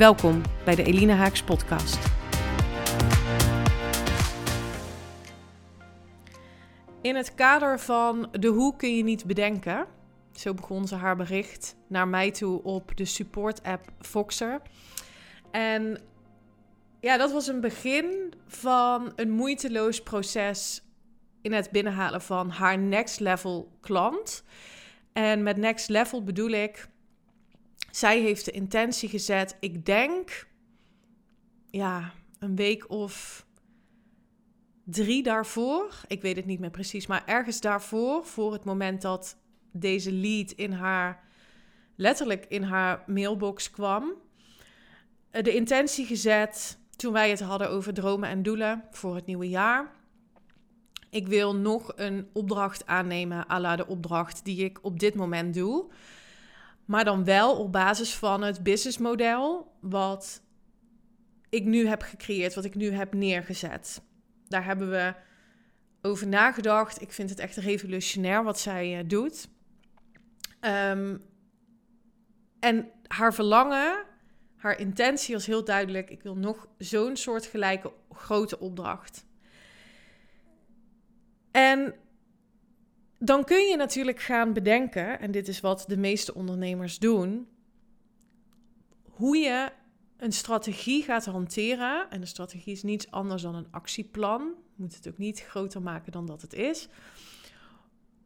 [0.00, 1.98] Welkom bij de Elina Haaks podcast.
[7.02, 9.86] In het kader van de hoe kun je niet bedenken,
[10.32, 14.62] zo begon ze haar bericht naar mij toe op de support app Voxer.
[15.50, 16.00] En
[17.00, 20.82] ja, dat was een begin van een moeiteloos proces
[21.42, 24.44] in het binnenhalen van haar next level klant.
[25.12, 26.88] En met next level bedoel ik
[27.90, 29.56] zij heeft de intentie gezet.
[29.60, 30.48] Ik denk,
[31.70, 33.46] ja, een week of
[34.84, 35.94] drie daarvoor.
[36.06, 39.36] Ik weet het niet meer precies, maar ergens daarvoor, voor het moment dat
[39.72, 41.24] deze lead in haar,
[41.96, 44.12] letterlijk in haar mailbox kwam,
[45.30, 49.48] eh, de intentie gezet toen wij het hadden over dromen en doelen voor het nieuwe
[49.48, 49.92] jaar.
[51.10, 55.54] Ik wil nog een opdracht aannemen, à la de opdracht die ik op dit moment
[55.54, 55.90] doe.
[56.90, 60.42] Maar dan wel op basis van het businessmodel wat
[61.48, 64.02] ik nu heb gecreëerd, wat ik nu heb neergezet.
[64.48, 65.14] Daar hebben we
[66.02, 67.00] over nagedacht.
[67.00, 69.48] Ik vind het echt revolutionair wat zij uh, doet.
[70.60, 71.22] Um,
[72.60, 74.04] en haar verlangen,
[74.56, 76.10] haar intentie was heel duidelijk.
[76.10, 79.26] Ik wil nog zo'n soort gelijke grote opdracht.
[81.50, 81.94] En
[83.22, 87.48] dan kun je natuurlijk gaan bedenken, en dit is wat de meeste ondernemers doen,
[89.04, 89.72] hoe je
[90.16, 92.10] een strategie gaat hanteren.
[92.10, 94.40] En een strategie is niets anders dan een actieplan.
[94.40, 96.88] Je moet het ook niet groter maken dan dat het is.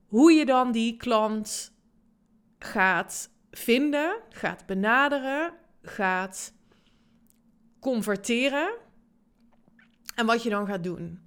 [0.07, 1.73] Hoe je dan die klant
[2.59, 6.53] gaat vinden, gaat benaderen, gaat
[7.81, 8.75] converteren.
[10.15, 11.19] En wat je dan gaat doen.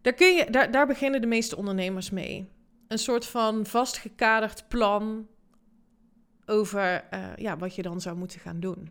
[0.00, 2.56] Daar, kun je, daar, daar beginnen de meeste ondernemers mee
[2.88, 5.26] een soort van vastgekaderd plan
[6.46, 8.90] over uh, ja, wat je dan zou moeten gaan doen.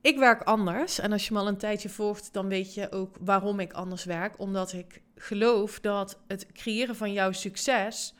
[0.00, 3.16] Ik werk anders en als je me al een tijdje volgt, dan weet je ook
[3.20, 4.38] waarom ik anders werk.
[4.38, 8.14] Omdat ik geloof dat het creëren van jouw succes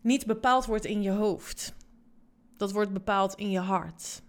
[0.00, 1.74] niet bepaald wordt in je hoofd.
[2.56, 4.22] Dat wordt bepaald in je hart.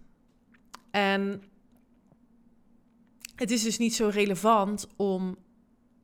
[0.90, 1.42] En
[3.34, 5.36] het is dus niet zo relevant om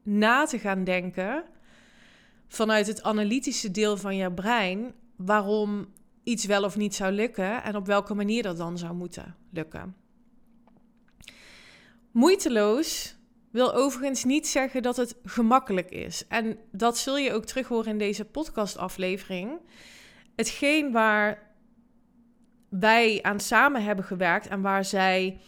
[0.03, 1.45] na te gaan denken
[2.55, 5.87] vanuit het analytische deel van je brein waarom
[6.23, 9.97] iets wel of niet zou lukken en op welke manier dat dan zou moeten lukken.
[12.11, 13.17] Moeiteloos
[13.51, 16.27] wil overigens niet zeggen dat het gemakkelijk is.
[16.29, 19.61] En dat zul je ook terug horen in deze podcastaflevering.
[20.37, 21.53] Hetgeen waar
[22.69, 25.41] wij aan samen hebben gewerkt en waar zij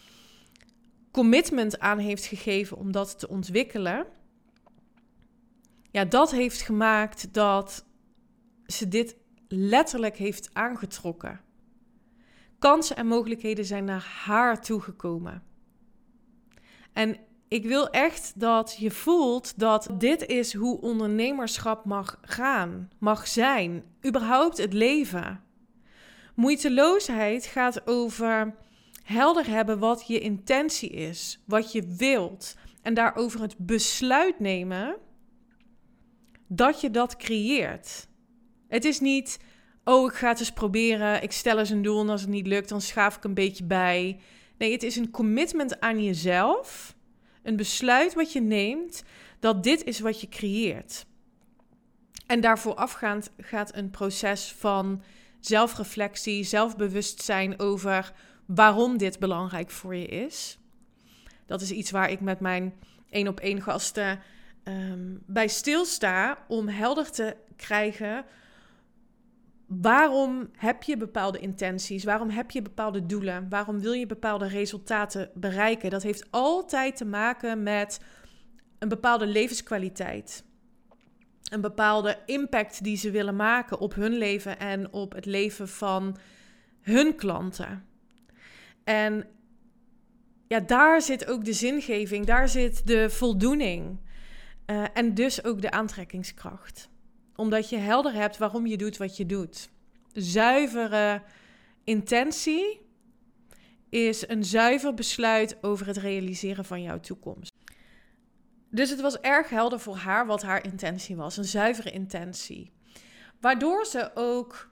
[1.11, 4.05] commitment aan heeft gegeven om dat te ontwikkelen,
[5.91, 7.85] ja, dat heeft gemaakt dat
[8.65, 9.15] ze dit
[9.47, 11.41] letterlijk heeft aangetrokken.
[12.59, 15.43] Kansen en mogelijkheden zijn naar haar toegekomen.
[16.93, 23.27] En ik wil echt dat je voelt dat dit is hoe ondernemerschap mag gaan, mag
[23.27, 25.43] zijn, überhaupt het leven.
[26.35, 28.55] Moeiteloosheid gaat over
[29.03, 34.97] helder hebben wat je intentie is, wat je wilt en daarover het besluit nemen
[36.47, 38.07] dat je dat creëert.
[38.67, 39.39] Het is niet,
[39.83, 42.47] oh, ik ga het eens proberen, ik stel eens een doel en als het niet
[42.47, 44.19] lukt, dan schaaf ik een beetje bij.
[44.57, 46.95] Nee, het is een commitment aan jezelf,
[47.43, 49.03] een besluit wat je neemt,
[49.39, 51.05] dat dit is wat je creëert.
[52.27, 55.01] En daarvoor afgaand gaat een proces van
[55.39, 58.13] zelfreflectie, zelfbewustzijn over
[58.45, 60.57] waarom dit belangrijk voor je is.
[61.45, 62.73] Dat is iets waar ik met mijn
[63.09, 64.19] één op één gasten
[64.67, 68.25] um, bij stilsta om helder te krijgen
[69.67, 75.29] waarom heb je bepaalde intenties, waarom heb je bepaalde doelen, waarom wil je bepaalde resultaten
[75.33, 75.89] bereiken.
[75.89, 77.99] Dat heeft altijd te maken met
[78.79, 80.43] een bepaalde levenskwaliteit.
[81.51, 86.17] Een bepaalde impact die ze willen maken op hun leven en op het leven van
[86.81, 87.85] hun klanten.
[88.83, 89.25] En
[90.47, 93.99] ja, daar zit ook de zingeving, daar zit de voldoening.
[94.69, 96.89] Uh, en dus ook de aantrekkingskracht.
[97.35, 99.69] Omdat je helder hebt waarom je doet wat je doet.
[100.13, 101.21] Zuivere
[101.83, 102.81] intentie
[103.89, 107.53] is een zuiver besluit over het realiseren van jouw toekomst.
[108.69, 112.71] Dus het was erg helder voor haar wat haar intentie was, een zuivere intentie.
[113.39, 114.69] Waardoor ze ook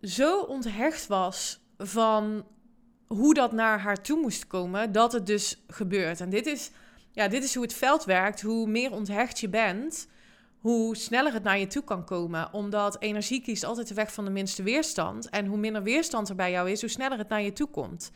[0.00, 2.46] zo onthecht was van
[3.06, 6.20] hoe dat naar haar toe moest komen, dat het dus gebeurt.
[6.20, 6.70] En dit is,
[7.16, 8.42] ja, dit is hoe het veld werkt.
[8.42, 10.08] Hoe meer onthecht je bent,
[10.58, 12.52] hoe sneller het naar je toe kan komen.
[12.52, 15.28] Omdat energie kiest altijd de weg van de minste weerstand.
[15.28, 18.10] En hoe minder weerstand er bij jou is, hoe sneller het naar je toe komt.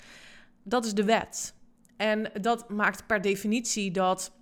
[0.63, 1.55] Dat is de wet.
[1.97, 4.33] En dat maakt per definitie dat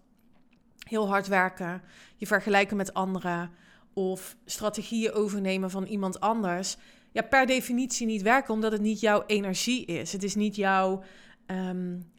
[0.89, 1.83] heel hard werken,
[2.17, 3.51] je vergelijken met anderen
[3.93, 6.77] of strategieën overnemen van iemand anders,
[7.13, 10.13] ja, per definitie niet werken, omdat het niet jouw energie is.
[10.13, 11.03] Het is niet jouw
[11.47, 12.13] um,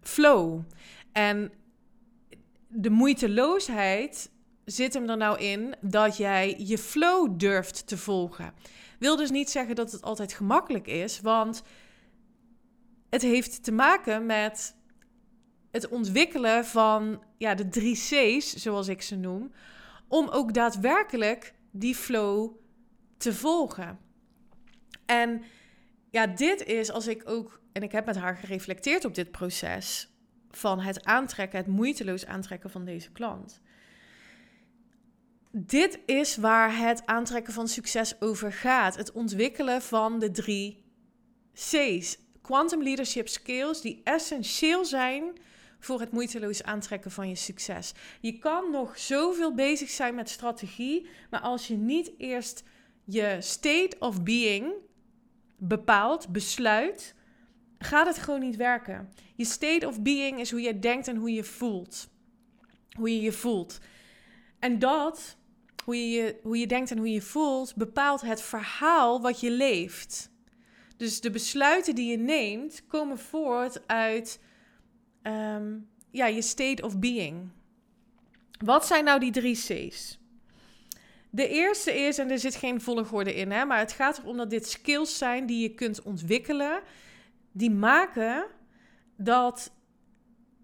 [0.00, 0.60] flow.
[1.12, 1.50] En
[2.68, 4.30] de moeiteloosheid
[4.64, 8.52] zit hem er nou in dat jij je flow durft te volgen.
[8.98, 11.62] Wil dus niet zeggen dat het altijd gemakkelijk is, want
[13.10, 14.76] het heeft te maken met
[15.70, 19.52] het ontwikkelen van ja, de drie C's, zoals ik ze noem,
[20.08, 22.54] om ook daadwerkelijk die flow
[23.16, 23.98] te volgen.
[25.06, 25.42] En
[26.10, 30.08] ja, dit is als ik ook, en ik heb met haar gereflecteerd op dit proces
[30.50, 33.60] van het aantrekken, het moeiteloos aantrekken van deze klant.
[35.50, 38.96] Dit is waar het aantrekken van succes over gaat.
[38.96, 40.84] Het ontwikkelen van de drie
[41.54, 42.18] C's.
[42.42, 45.32] Quantum Leadership Skills die essentieel zijn
[45.80, 47.92] voor het moeiteloos aantrekken van je succes.
[48.20, 52.64] Je kan nog zoveel bezig zijn met strategie, maar als je niet eerst
[53.04, 54.72] je state of being
[55.56, 57.14] bepaalt, besluit,
[57.78, 59.12] gaat het gewoon niet werken.
[59.34, 62.08] Je state of being is hoe je denkt en hoe je voelt.
[62.96, 63.78] Hoe je je voelt.
[64.58, 65.36] En dat,
[65.84, 70.30] hoe je, hoe je denkt en hoe je voelt, bepaalt het verhaal wat je leeft.
[70.96, 74.40] Dus de besluiten die je neemt komen voort uit
[75.22, 77.48] um, ja, je state of being.
[78.64, 80.18] Wat zijn nou die drie C's?
[81.30, 84.50] De eerste is, en er zit geen volgorde in, hè, maar het gaat erom dat
[84.50, 86.80] dit skills zijn die je kunt ontwikkelen,
[87.58, 88.46] die maken
[89.16, 89.72] dat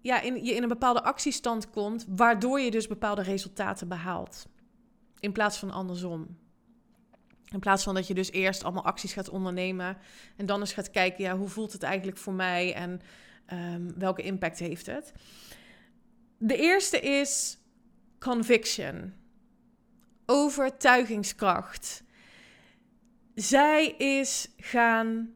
[0.01, 4.45] ja, in, je in een bepaalde actiestand komt, waardoor je dus bepaalde resultaten behaalt.
[5.19, 6.37] In plaats van andersom.
[7.51, 9.97] In plaats van dat je dus eerst allemaal acties gaat ondernemen
[10.37, 13.01] en dan eens gaat kijken, ja, hoe voelt het eigenlijk voor mij en
[13.53, 15.13] um, welke impact heeft het?
[16.37, 17.57] De eerste is
[18.19, 19.13] conviction,
[20.25, 22.03] overtuigingskracht.
[23.35, 25.34] Zij is gaan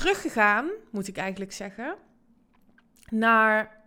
[0.00, 1.96] teruggegaan, moet ik eigenlijk zeggen,
[3.08, 3.82] naar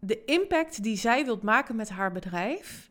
[0.00, 2.90] de impact die zij wilt maken met haar bedrijf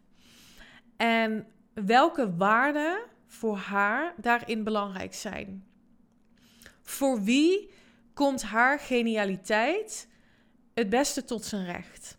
[0.97, 5.65] en welke waarden voor haar daarin belangrijk zijn.
[6.81, 7.71] Voor wie
[8.13, 10.07] komt haar genialiteit
[10.73, 12.17] het beste tot zijn recht.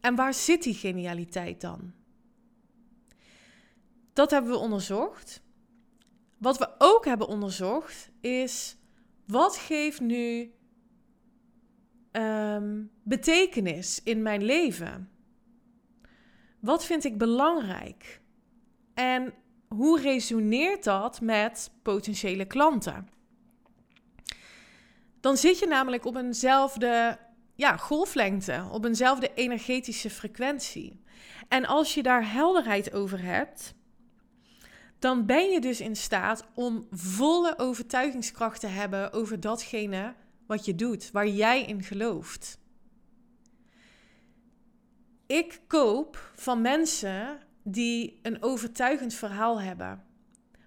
[0.00, 1.92] En waar zit die genialiteit dan?
[4.12, 5.42] Dat hebben we onderzocht.
[6.38, 8.76] Wat we ook hebben onderzocht is
[9.26, 10.52] wat geeft nu
[12.12, 15.10] um, betekenis in mijn leven?
[16.60, 18.20] Wat vind ik belangrijk?
[18.94, 19.34] En
[19.68, 23.08] hoe resoneert dat met potentiële klanten?
[25.24, 27.18] dan zit je namelijk op eenzelfde
[27.54, 31.02] ja, golflengte, op eenzelfde energetische frequentie.
[31.48, 33.74] En als je daar helderheid over hebt,
[35.04, 40.14] dan ben je dus in staat om volle overtuigingskracht te hebben over datgene
[40.46, 42.58] wat je doet, waar jij in gelooft.
[45.26, 50.04] Ik koop van mensen die een overtuigend verhaal hebben,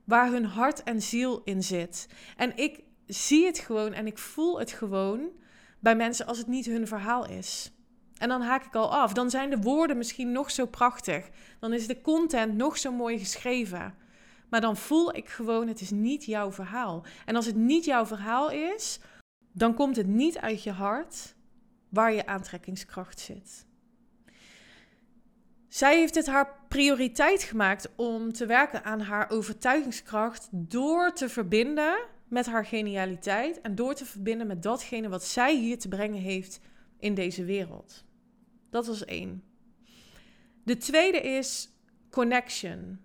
[0.03, 2.07] waar hun hart en ziel in zit.
[2.35, 5.29] En ik zie het gewoon en ik voel het gewoon
[5.79, 7.71] bij mensen als het niet hun verhaal is.
[8.17, 9.13] En dan haak ik al af.
[9.13, 11.29] Dan zijn de woorden misschien nog zo prachtig.
[11.59, 14.05] Dan is de content nog zo mooi geschreven.
[14.49, 17.05] Maar dan voel ik gewoon, het is niet jouw verhaal.
[17.25, 18.99] En als het niet jouw verhaal is,
[19.51, 21.35] dan komt het niet uit je hart
[21.89, 23.65] waar je aantrekkingskracht zit.
[25.67, 31.97] Zij heeft het haar prioriteit gemaakt om te werken aan haar overtuigingskracht door te verbinden
[32.27, 36.59] met haar genialiteit en door te verbinden met datgene wat zij hier te brengen heeft
[36.99, 38.05] in deze wereld.
[38.69, 39.43] Dat was één.
[40.63, 41.69] De tweede is
[42.09, 42.99] connection.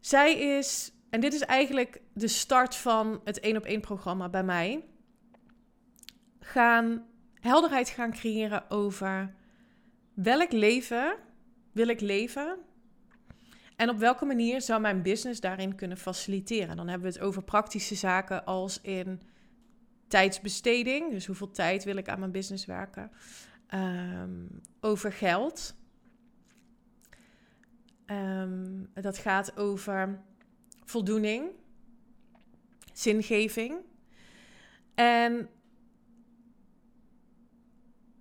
[0.00, 4.44] Zij is, en dit is eigenlijk de start van het één op één programma bij
[4.44, 4.84] mij,
[6.40, 9.34] gaan helderheid gaan creëren over
[10.14, 11.16] welk leven
[11.72, 12.58] wil ik leven
[13.76, 16.76] En op welke manier zou mijn business daarin kunnen faciliteren?
[16.76, 19.20] Dan hebben we het over praktische zaken als in
[20.08, 21.10] tijdsbesteding.
[21.10, 23.10] Dus hoeveel tijd wil ik aan mijn business werken?
[23.66, 24.46] Ehm,
[24.80, 25.74] over geld.
[28.10, 30.22] Um, dat gaat over
[30.84, 31.50] voldoening,
[32.92, 33.74] zingeving.
[34.94, 35.48] En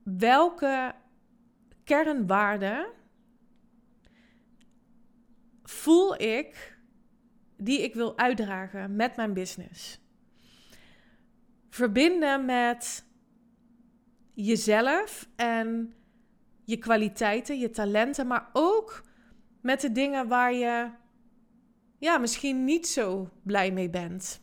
[0.04, 0.96] welke
[1.84, 2.88] kernwaarden
[5.64, 6.78] voel ik
[7.58, 10.00] die ik wil uitdragen met mijn business?
[11.70, 13.06] Verbinden met
[14.34, 15.94] jezelf en
[16.64, 19.08] je kwaliteiten, je talenten, maar ook
[19.62, 20.90] met de dingen waar je
[21.98, 24.42] ja, misschien niet zo blij mee bent.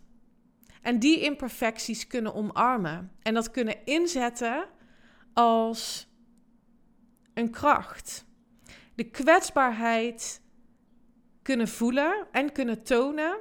[0.83, 4.67] En die imperfecties kunnen omarmen en dat kunnen inzetten
[5.33, 6.09] als
[7.35, 8.25] een kracht.
[8.95, 10.41] De kwetsbaarheid
[11.43, 13.37] kunnen voelen en kunnen tonen,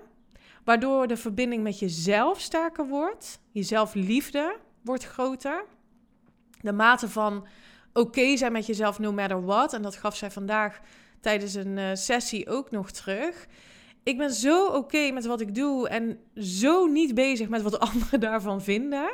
[0.64, 5.66] waardoor de verbinding met jezelf sterker wordt, jezelf liefde wordt groter,
[6.62, 7.48] de mate van
[7.94, 9.74] oké zijn met jezelf no matter what.
[9.74, 10.80] En dat gaf zij vandaag
[11.20, 13.48] tijdens een uh, sessie ook nog terug.
[14.04, 18.20] Ik ben zo oké met wat ik doe en zo niet bezig met wat anderen
[18.20, 19.10] daarvan vinden.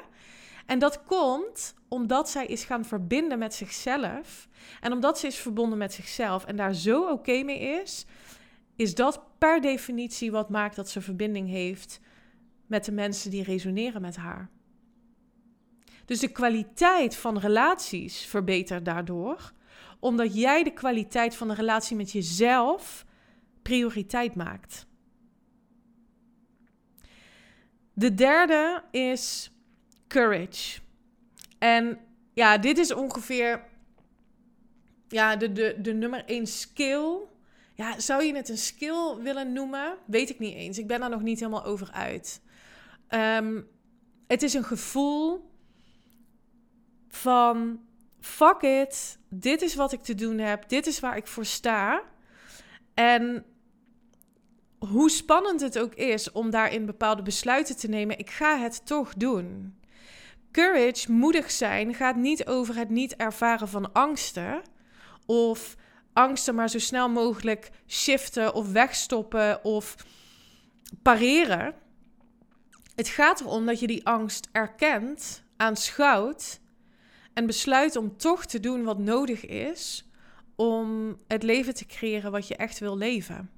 [0.66, 4.48] En dat komt omdat zij is gaan verbinden met zichzelf.
[4.82, 8.06] En omdat ze is verbonden met zichzelf en daar zo oké mee is,
[8.76, 12.00] is dat per definitie wat maakt dat ze verbinding heeft
[12.68, 14.50] met de mensen die resoneren met haar.
[16.06, 19.52] Dus de kwaliteit van relaties verbetert daardoor,
[20.02, 23.06] omdat jij de kwaliteit van de relatie met jezelf
[23.62, 24.86] prioriteit maakt.
[27.94, 29.52] De derde is
[30.08, 30.80] courage.
[31.60, 32.00] En
[32.34, 33.64] ja, dit is ongeveer
[35.08, 37.18] ja, de, de, de nummer één skill.
[37.76, 39.98] Ja, zou je het een skill willen noemen?
[40.06, 40.78] Weet ik niet eens.
[40.78, 42.42] Ik ben daar nog niet helemaal over uit.
[43.10, 43.68] Um,
[44.28, 45.50] het is een gevoel
[47.08, 47.80] van
[48.22, 52.02] fuck it, dit is wat ik te doen heb, dit is waar ik voor sta.
[52.94, 53.46] En
[54.80, 59.14] hoe spannend het ook is om daarin bepaalde besluiten te nemen, ik ga het toch
[59.14, 59.76] doen.
[60.52, 64.62] Courage, moedig zijn, gaat niet over het niet ervaren van angsten
[65.26, 65.76] of
[66.14, 69.96] angsten maar zo snel mogelijk shiften of wegstoppen of
[71.02, 71.74] pareren.
[72.96, 76.61] Het gaat erom dat je die angst erkent, aanschouwt
[77.34, 80.10] en besluit om toch te doen wat nodig is
[80.56, 83.50] om het leven te creëren wat je echt wil leven.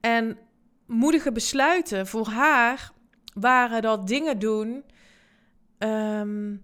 [0.00, 0.38] En
[0.86, 2.92] moedige besluiten voor haar
[3.34, 4.84] waren dat dingen doen
[5.78, 6.62] um,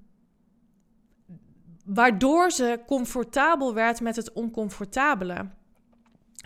[1.84, 5.48] waardoor ze comfortabel werd met het oncomfortabele.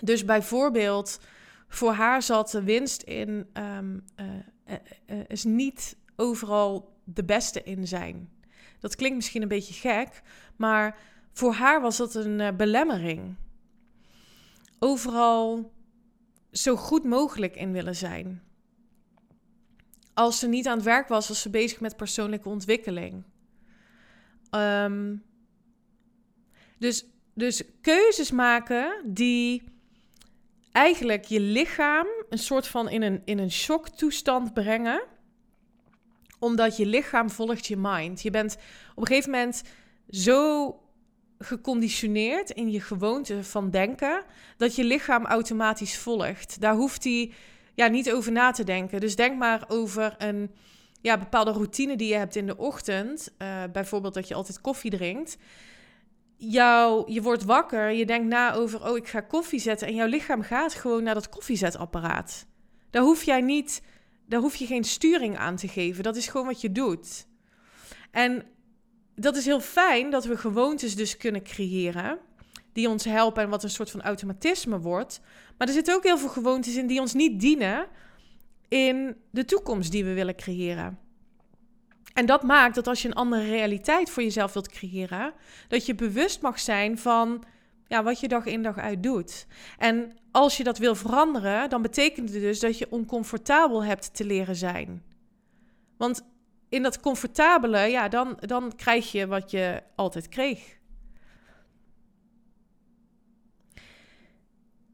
[0.02, 1.20] Dus bijvoorbeeld,
[1.68, 4.26] voor haar zat de winst in, um, uh,
[4.66, 4.74] uh,
[5.06, 8.28] uh, is niet overal de beste in zijn.
[8.84, 10.22] Dat klinkt misschien een beetje gek,
[10.56, 10.98] maar
[11.32, 13.34] voor haar was dat een uh, belemmering.
[14.78, 15.72] Overal
[16.52, 18.42] zo goed mogelijk in willen zijn.
[20.14, 23.24] Als ze niet aan het werk was, was ze bezig met persoonlijke ontwikkeling.
[24.50, 25.24] Um,
[26.78, 29.62] dus, dus keuzes maken die
[30.72, 35.02] eigenlijk je lichaam een soort van in een, in een shocktoestand brengen
[36.44, 38.22] omdat je lichaam volgt je mind.
[38.22, 38.56] Je bent
[38.94, 39.62] op een gegeven moment
[40.10, 40.78] zo
[41.38, 44.24] geconditioneerd in je gewoonte van denken
[44.56, 46.60] dat je lichaam automatisch volgt.
[46.60, 47.32] Daar hoeft hij
[47.74, 49.00] ja, niet over na te denken.
[49.00, 50.50] Dus denk maar over een
[51.00, 53.34] ja, bepaalde routine die je hebt in de ochtend.
[53.38, 55.36] Uh, bijvoorbeeld dat je altijd koffie drinkt.
[56.36, 59.88] Jou, je wordt wakker, je denkt na over, oh, ik ga koffie zetten.
[59.88, 62.46] En jouw lichaam gaat gewoon naar dat koffiezetapparaat.
[62.90, 63.82] Daar hoef jij niet
[64.26, 66.02] daar hoef je geen sturing aan te geven.
[66.02, 67.26] Dat is gewoon wat je doet.
[68.10, 68.42] En
[69.14, 72.18] dat is heel fijn dat we gewoontes dus kunnen creëren.
[72.72, 75.20] Die ons helpen en wat een soort van automatisme wordt.
[75.58, 77.86] Maar er zitten ook heel veel gewoontes in die ons niet dienen
[78.68, 80.98] in de toekomst die we willen creëren.
[82.12, 85.32] En dat maakt dat als je een andere realiteit voor jezelf wilt creëren,
[85.68, 87.44] dat je bewust mag zijn van
[87.88, 89.46] ja, wat je dag in dag uit doet.
[89.78, 94.24] En als je dat wil veranderen, dan betekent het dus dat je oncomfortabel hebt te
[94.24, 95.02] leren zijn.
[95.96, 96.24] Want
[96.68, 100.78] in dat comfortabele, ja, dan, dan krijg je wat je altijd kreeg.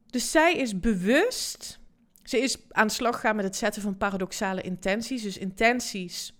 [0.07, 1.81] Dus zij is bewust,
[2.23, 5.23] ze is aan de slag gegaan met het zetten van paradoxale intenties.
[5.23, 6.35] Dus intenties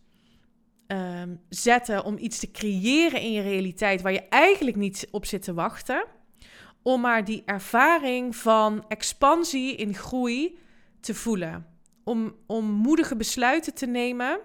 [0.87, 5.43] um, zetten om iets te creëren in je realiteit waar je eigenlijk niet op zit
[5.43, 6.05] te wachten
[6.83, 10.59] om maar die ervaring van expansie in groei
[11.01, 11.67] te voelen.
[12.05, 14.39] Om, om moedige besluiten te nemen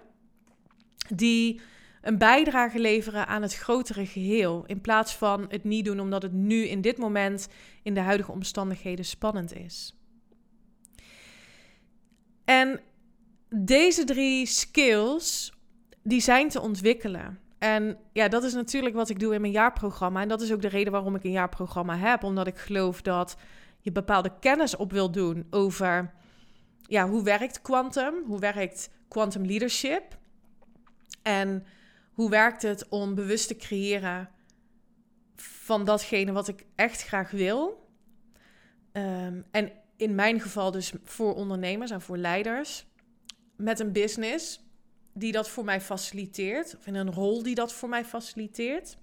[1.09, 1.61] die
[2.01, 4.63] een bijdrage leveren aan het grotere geheel.
[4.65, 7.47] In plaats van het niet doen omdat het nu in dit moment
[7.83, 9.95] in de huidige omstandigheden spannend is.
[12.45, 12.79] En
[13.49, 15.53] deze drie skills,
[16.03, 17.39] die zijn te ontwikkelen.
[17.65, 20.21] En ja, dat is natuurlijk wat ik doe in mijn jaarprogramma.
[20.21, 22.23] En dat is ook de reden waarom ik een jaarprogramma heb.
[22.23, 23.35] Omdat ik geloof dat
[23.79, 26.13] je bepaalde kennis op wil doen over
[26.81, 28.13] ja, hoe werkt quantum?
[28.25, 30.17] Hoe werkt quantum leadership?
[31.21, 31.65] En
[32.13, 34.29] hoe werkt het om bewust te creëren
[35.35, 37.89] van datgene wat ik echt graag wil?
[38.91, 42.85] Ehm, en in mijn geval dus voor ondernemers en voor leiders
[43.55, 44.64] met een business
[45.17, 48.97] die dat voor mij faciliteert, of in een rol die dat voor mij faciliteert.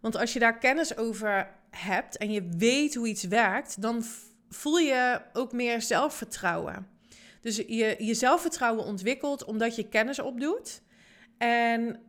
[0.00, 4.04] Want als je daar kennis over hebt en je weet hoe iets werkt, dan
[4.48, 6.88] voel je ook meer zelfvertrouwen.
[7.40, 10.82] Dus je, je zelfvertrouwen ontwikkelt omdat je kennis opdoet.
[11.38, 12.00] En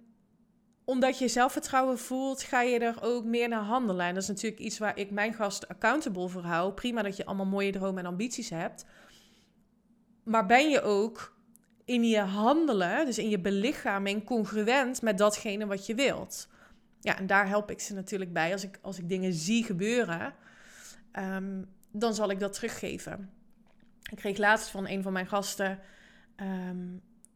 [0.85, 4.05] omdat je zelfvertrouwen voelt, ga je er ook meer naar handelen.
[4.05, 6.73] En dat is natuurlijk iets waar ik mijn gast accountable voor hou.
[6.73, 8.85] Prima dat je allemaal mooie dromen en ambities hebt.
[10.27, 11.35] Maar ben je ook
[11.85, 16.49] in je handelen, dus in je belichaming, congruent met datgene wat je wilt?
[16.99, 18.51] Ja, en daar help ik ze natuurlijk bij.
[18.51, 20.33] Als ik, als ik dingen zie gebeuren,
[21.11, 23.29] ehm, dan zal ik dat teruggeven.
[24.11, 25.79] Ik kreeg laatst van een van mijn gasten
[26.35, 26.87] ehm,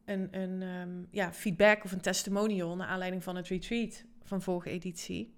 [0.04, 4.70] een, een um, ja, feedback of een testimonial naar aanleiding van het retreat van vorige
[4.70, 5.34] editie.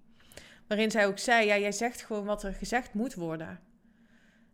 [0.67, 3.59] Waarin zij ook zei: Ja, jij zegt gewoon wat er gezegd moet worden.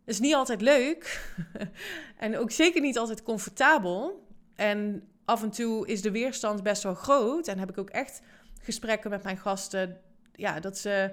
[0.04, 1.32] Is niet altijd leuk
[2.16, 4.26] en ook zeker niet altijd comfortabel.
[4.54, 7.48] En af en toe is de weerstand best wel groot.
[7.48, 8.20] En heb ik ook echt
[8.60, 10.00] gesprekken met mijn gasten.
[10.32, 11.12] Ja, dat ze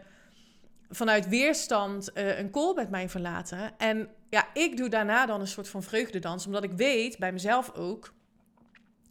[0.89, 3.77] vanuit weerstand uh, een call met mij verlaten.
[3.77, 7.71] En ja, ik doe daarna dan een soort van vreugdedans, omdat ik weet bij mezelf
[7.75, 8.13] ook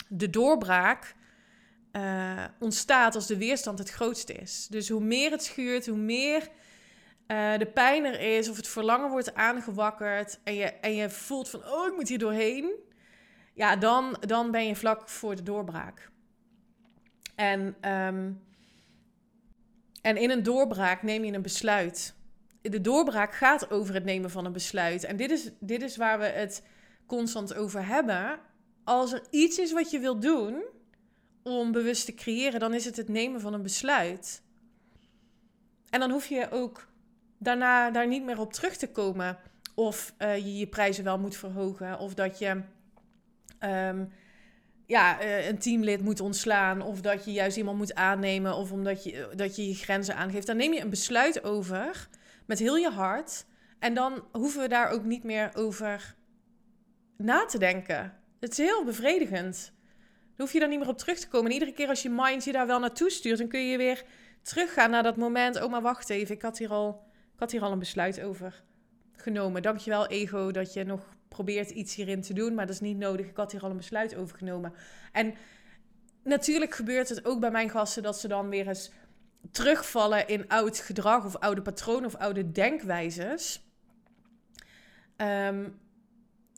[0.09, 1.15] de doorbraak
[1.93, 4.67] uh, ontstaat als de weerstand het grootste is.
[4.71, 6.49] Dus hoe meer het schuurt, hoe meer
[7.29, 11.49] uh, de pijn er is of het verlangen wordt aangewakkerd en je, en je voelt
[11.49, 12.71] van, oh, ik moet hier doorheen.
[13.55, 16.11] Ja, dan, dan ben je vlak voor de doorbraak.
[17.35, 18.43] En, um,
[20.03, 22.15] en in een doorbraak neem je een besluit.
[22.61, 25.05] De doorbraak gaat over het nemen van een besluit.
[25.05, 26.63] En dit is, dit is waar we het
[27.07, 28.41] constant over hebben
[28.89, 30.65] als er iets is wat je wilt doen
[31.43, 34.43] om bewust te creëren, dan is het het nemen van een besluit.
[35.91, 36.89] En dan hoef je ook
[37.39, 39.39] daarna daar niet meer op terug te komen.
[39.75, 41.99] Of uh, je je prijzen wel moet verhogen.
[41.99, 42.63] Of dat je
[43.61, 44.13] um,
[44.87, 46.83] ja, uh, een teamlid moet ontslaan.
[46.83, 48.55] Of dat je juist iemand moet aannemen.
[48.55, 50.47] Of omdat je, dat je je grenzen aangeeft.
[50.47, 52.09] Dan neem je een besluit over
[52.47, 53.47] met heel je hart.
[53.79, 56.15] En dan hoeven we daar ook niet meer over
[57.17, 58.15] na te denken.
[58.41, 59.73] Het is heel bevredigend.
[60.37, 61.47] Dan hoef je daar niet meer op terug te komen.
[61.47, 64.05] En iedere keer als je mind je daar wel naartoe stuurt, dan kun je weer
[64.43, 65.63] teruggaan naar dat moment.
[65.63, 67.03] Oh, maar wacht even, ik had hier al,
[67.39, 68.63] ik had hier al een besluit over
[69.13, 69.63] genomen.
[69.63, 72.55] Dankjewel, ego, dat je nog probeert iets hierin te doen.
[72.55, 73.27] Maar dat is niet nodig.
[73.27, 74.73] Ik had hier al een besluit over genomen.
[75.13, 75.35] En
[76.23, 78.91] natuurlijk gebeurt het ook bij mijn gasten dat ze dan weer eens
[79.51, 83.63] terugvallen in oud gedrag of oude patronen of oude denkwijzes.
[85.17, 85.79] Um,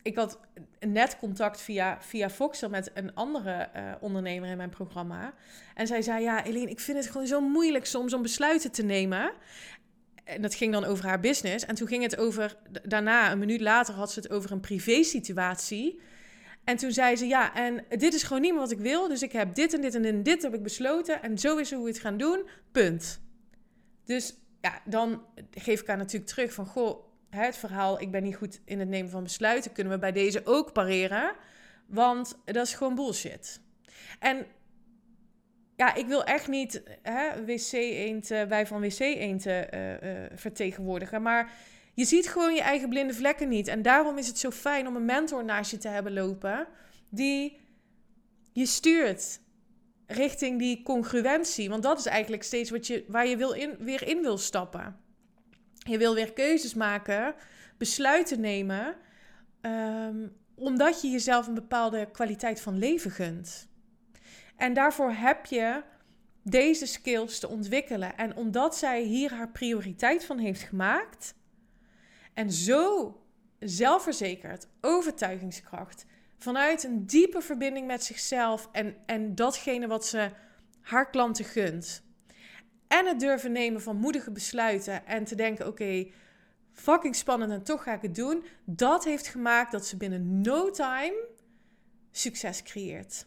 [0.02, 0.40] ik had
[0.78, 5.34] net contact via, via Voxel met een andere uh, ondernemer in mijn programma.
[5.74, 8.82] En zij zei: Ja, Eline, ik vind het gewoon zo moeilijk soms om besluiten te
[8.82, 9.32] nemen.
[10.30, 11.64] En dat ging dan over haar business.
[11.64, 16.00] En toen ging het over, daarna, een minuut later, had ze het over een privé-situatie.
[16.64, 19.08] En toen zei ze: Ja, en dit is gewoon niet wat ik wil.
[19.08, 21.22] Dus ik heb dit en dit en dit, en dit heb ik besloten.
[21.22, 22.48] En zo is hoe we het gaan doen.
[22.72, 23.20] Punt.
[24.04, 28.36] Dus ja, dan geef ik haar natuurlijk terug van: Goh het verhaal, ik ben niet
[28.36, 31.34] goed in het nemen van besluiten, kunnen we bij deze ook pareren.
[31.86, 33.60] Want dat is gewoon bullshit.
[34.18, 34.46] En
[35.80, 36.82] ja, ik wil echt niet
[37.46, 39.66] wc-eend, uh, wij van wc-eend uh, uh,
[40.34, 41.22] vertegenwoordigen.
[41.22, 41.52] Maar
[41.94, 43.68] je ziet gewoon je eigen blinde vlekken niet.
[43.68, 46.66] En daarom is het zo fijn om een mentor naast je te hebben lopen.
[47.08, 47.58] Die
[48.52, 49.40] je stuurt
[50.06, 51.68] richting die congruentie.
[51.68, 54.96] Want dat is eigenlijk steeds wat je, waar je wil in, weer in wil stappen.
[55.74, 57.34] Je wil weer keuzes maken,
[57.78, 58.96] besluiten nemen,
[59.60, 63.68] ehm, omdat je jezelf een bepaalde kwaliteit van leven gunt.
[64.60, 65.82] En daarvoor heb je
[66.42, 68.16] deze skills te ontwikkelen.
[68.16, 71.34] En omdat zij hier haar prioriteit van heeft gemaakt
[72.34, 73.14] en zo
[73.58, 76.06] zelfverzekerd, overtuigingskracht,
[76.38, 80.30] vanuit een diepe verbinding met zichzelf en, en datgene wat ze
[80.80, 82.02] haar klanten gunt
[82.90, 86.06] en het durven nemen van moedige besluiten en te denken: oké,
[86.72, 88.44] fucking spannend en toch ga ik het doen.
[88.64, 91.28] Dat heeft gemaakt dat ze binnen no time
[92.10, 93.26] succes creëert.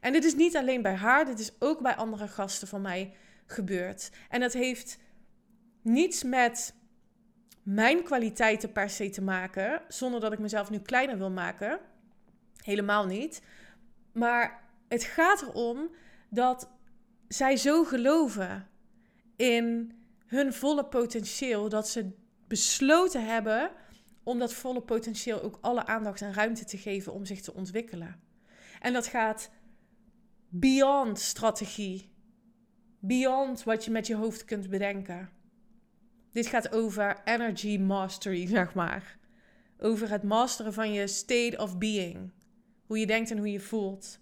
[0.00, 3.14] En dit is niet alleen bij haar, dit is ook bij andere gasten van mij
[3.46, 4.10] gebeurd.
[4.28, 4.98] En dat heeft
[5.82, 6.74] niets met
[7.62, 11.80] mijn kwaliteiten per se te maken, zonder dat ik mezelf nu kleiner wil maken.
[12.56, 13.42] Helemaal niet.
[14.12, 15.90] Maar het gaat erom
[16.28, 16.70] dat
[17.28, 18.68] zij zo geloven
[19.36, 19.92] in
[20.26, 22.10] hun volle potentieel dat ze
[22.46, 23.70] besloten hebben
[24.22, 28.20] om dat volle potentieel ook alle aandacht en ruimte te geven om zich te ontwikkelen.
[28.80, 29.50] En dat gaat
[30.48, 32.12] beyond strategie,
[32.98, 35.30] beyond wat je met je hoofd kunt bedenken.
[36.32, 39.18] Dit gaat over energy mastery, zeg maar.
[39.78, 42.30] Over het masteren van je state of being.
[42.86, 44.20] Hoe je denkt en hoe je voelt.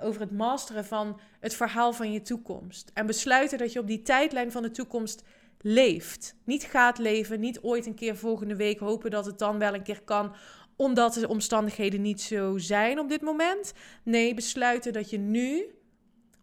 [0.00, 2.90] Over het masteren van het verhaal van je toekomst.
[2.94, 5.24] En besluiten dat je op die tijdlijn van de toekomst
[5.60, 6.36] leeft.
[6.44, 9.82] Niet gaat leven, niet ooit een keer volgende week hopen dat het dan wel een
[9.82, 10.34] keer kan,
[10.78, 13.72] omdat de omstandigheden niet zo zijn op dit moment.
[14.02, 15.64] Nee, besluiten dat je nu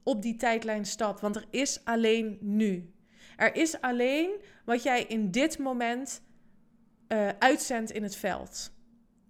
[0.04, 2.94] op die tijdlijn stapt, want er is alleen nu.
[3.38, 6.22] Er is alleen wat jij in dit moment
[7.08, 8.74] uh, uitzendt in het veld.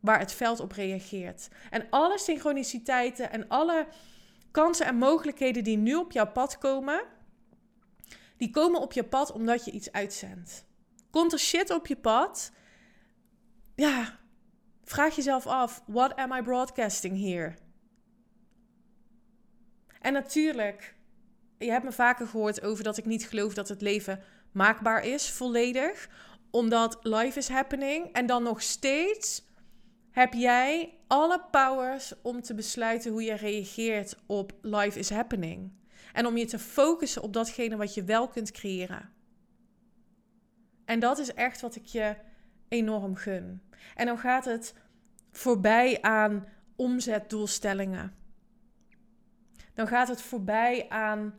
[0.01, 1.47] Waar het veld op reageert.
[1.69, 3.87] En alle synchroniciteiten en alle
[4.51, 7.03] kansen en mogelijkheden die nu op jouw pad komen,
[8.37, 10.65] die komen op je pad omdat je iets uitzendt.
[11.09, 12.51] Komt er shit op je pad?
[13.75, 14.19] Ja,
[14.85, 17.53] vraag jezelf af: what am I broadcasting here?
[20.01, 20.95] En natuurlijk,
[21.57, 25.31] je hebt me vaker gehoord over dat ik niet geloof dat het leven maakbaar is,
[25.31, 26.09] volledig.
[26.51, 28.11] Omdat life is happening.
[28.11, 29.43] En dan nog steeds
[30.11, 35.71] heb jij alle powers om te besluiten hoe je reageert op life is happening.
[36.13, 39.09] En om je te focussen op datgene wat je wel kunt creëren.
[40.85, 42.15] En dat is echt wat ik je
[42.67, 43.61] enorm gun.
[43.95, 44.73] En dan gaat het
[45.31, 48.15] voorbij aan omzetdoelstellingen.
[49.73, 51.33] Dan gaat het voorbij aan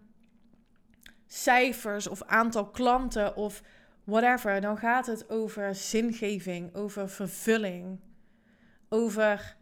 [1.27, 3.63] cijfers of aantal klanten of
[4.05, 4.61] whatever.
[4.61, 8.01] Dan gaat het over zingeving, over vervulling,
[8.89, 9.57] over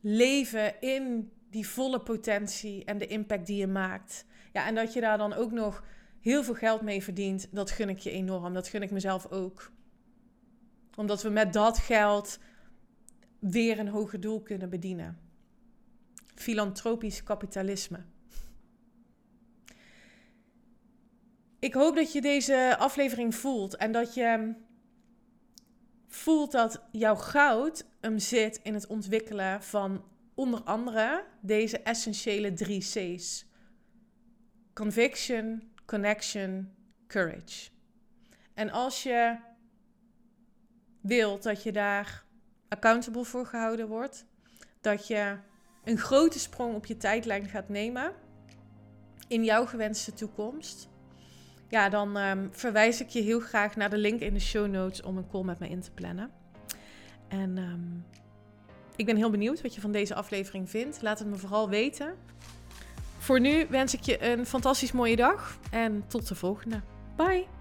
[0.00, 4.24] leven in die volle potentie en de impact die je maakt.
[4.52, 5.84] Ja, en dat je daar dan ook nog
[6.20, 8.54] heel veel geld mee verdient, dat gun ik je enorm.
[8.54, 9.70] Dat gun ik mezelf ook.
[10.96, 12.38] Omdat we met dat geld
[13.38, 15.18] weer een hoger doel kunnen bedienen.
[16.34, 18.04] Filantropisch kapitalisme.
[21.58, 24.54] Ik hoop dat je deze aflevering voelt en dat je
[26.08, 30.04] voelt dat jouw goud hem zit in het ontwikkelen van
[30.34, 33.46] onder andere deze essentiële drie C's.
[34.72, 36.74] Conviction, connection,
[37.06, 37.70] courage.
[38.54, 39.36] En als je
[41.06, 42.24] wilt dat je daar
[42.68, 44.26] accountable voor gehouden wordt,
[44.80, 45.36] dat je
[45.84, 48.12] een grote sprong op je tijdlijn gaat nemen
[49.28, 50.88] in jouw gewenste toekomst,
[51.68, 55.02] ja, dan um, verwijs ik je heel graag naar de link in de show notes
[55.02, 56.30] om een call met mij in te plannen.
[57.28, 58.04] En um,
[58.96, 61.02] ik ben heel benieuwd wat je van deze aflevering vindt.
[61.02, 62.14] Laat het me vooral weten.
[63.18, 66.80] Voor nu wens ik je een fantastisch mooie dag en tot de volgende.
[67.16, 67.55] Bye!